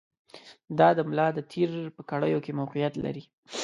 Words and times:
دا 0.77 0.89
د 0.97 0.99
ملا 1.09 1.27
د 1.33 1.39
تېر 1.51 1.69
په 1.95 2.01
کړیو 2.09 2.43
کې 2.45 2.57
موقعیت 2.59 2.93
لري. 3.03 3.23